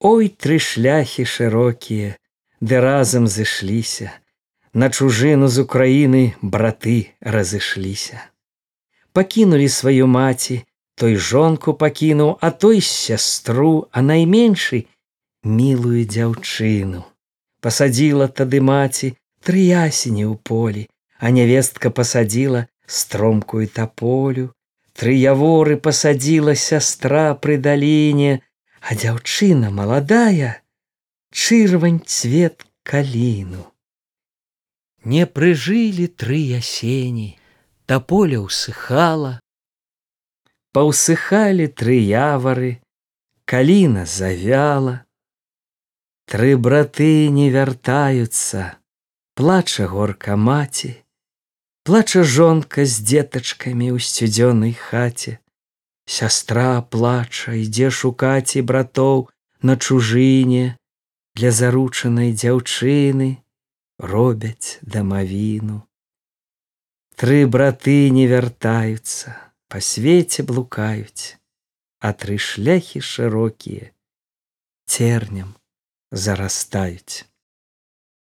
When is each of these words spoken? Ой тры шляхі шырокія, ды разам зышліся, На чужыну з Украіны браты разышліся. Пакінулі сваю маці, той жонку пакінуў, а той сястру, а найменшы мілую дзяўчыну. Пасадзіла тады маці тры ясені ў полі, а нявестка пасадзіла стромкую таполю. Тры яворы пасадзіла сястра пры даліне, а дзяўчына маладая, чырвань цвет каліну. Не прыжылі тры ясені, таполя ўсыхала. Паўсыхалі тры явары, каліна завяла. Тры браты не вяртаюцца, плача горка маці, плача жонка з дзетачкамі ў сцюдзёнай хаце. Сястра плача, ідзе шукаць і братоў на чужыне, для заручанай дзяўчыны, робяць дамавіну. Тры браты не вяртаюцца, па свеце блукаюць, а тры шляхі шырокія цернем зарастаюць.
Ой 0.00 0.32
тры 0.32 0.56
шляхі 0.58 1.24
шырокія, 1.28 2.16
ды 2.60 2.80
разам 2.80 3.28
зышліся, 3.28 4.10
На 4.72 4.86
чужыну 4.88 5.48
з 5.48 5.66
Украіны 5.66 6.38
браты 6.42 7.10
разышліся. 7.20 8.22
Пакінулі 9.12 9.68
сваю 9.68 10.06
маці, 10.06 10.62
той 10.94 11.16
жонку 11.16 11.74
пакінуў, 11.74 12.38
а 12.40 12.50
той 12.50 12.80
сястру, 12.80 13.88
а 13.90 13.98
найменшы 14.02 14.86
мілую 15.42 16.06
дзяўчыну. 16.06 17.02
Пасадзіла 17.60 18.28
тады 18.30 18.60
маці 18.62 19.10
тры 19.42 19.66
ясені 19.66 20.24
ў 20.30 20.38
полі, 20.38 20.86
а 21.18 21.34
нявестка 21.34 21.90
пасадзіла 21.90 22.66
стромкую 22.86 23.66
таполю. 23.66 24.54
Тры 24.94 25.18
яворы 25.18 25.80
пасадзіла 25.82 26.54
сястра 26.54 27.34
пры 27.34 27.58
даліне, 27.58 28.38
а 28.80 28.96
дзяўчына 28.96 29.70
маладая, 29.70 30.62
чырвань 31.30 32.00
цвет 32.04 32.64
каліну. 32.82 33.68
Не 35.04 35.26
прыжылі 35.26 36.08
тры 36.08 36.40
ясені, 36.56 37.36
таполя 37.86 38.40
ўсыхала. 38.44 39.38
Паўсыхалі 40.72 41.68
тры 41.72 41.96
явары, 42.04 42.80
каліна 43.44 44.04
завяла. 44.06 45.04
Тры 46.30 46.54
браты 46.56 47.28
не 47.34 47.50
вяртаюцца, 47.50 48.78
плача 49.34 49.88
горка 49.90 50.36
маці, 50.36 50.94
плача 51.82 52.22
жонка 52.22 52.84
з 52.86 53.02
дзетачкамі 53.02 53.90
ў 53.90 53.98
сцюдзёнай 53.98 54.76
хаце. 54.78 55.40
Сястра 56.10 56.82
плача, 56.82 57.54
ідзе 57.54 57.88
шукаць 57.94 58.58
і 58.58 58.62
братоў 58.66 59.28
на 59.62 59.76
чужыне, 59.78 60.74
для 61.38 61.52
заручанай 61.54 62.34
дзяўчыны, 62.34 63.28
робяць 64.12 64.82
дамавіну. 64.82 65.78
Тры 67.14 67.46
браты 67.46 68.10
не 68.10 68.26
вяртаюцца, 68.26 69.36
па 69.70 69.78
свеце 69.78 70.42
блукаюць, 70.50 71.38
а 72.02 72.10
тры 72.10 72.42
шляхі 72.42 73.04
шырокія 73.12 73.94
цернем 74.90 75.54
зарастаюць. 76.10 77.29